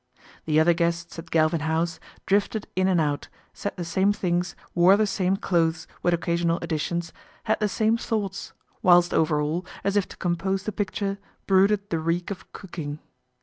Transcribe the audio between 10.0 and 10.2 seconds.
to